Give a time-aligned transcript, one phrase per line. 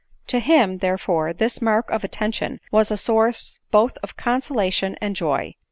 [0.29, 5.53] To him, therefore, this mark of attention was a source both of consolation and joy.